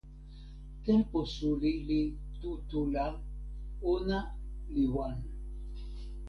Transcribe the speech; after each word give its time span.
tenpo 0.83 1.19
suli 1.33 1.71
li 1.87 2.01
tu 2.39 2.51
tu 2.69 2.79
la, 2.93 3.05
ona 3.93 4.19
li 4.73 4.83
wan. 4.93 5.15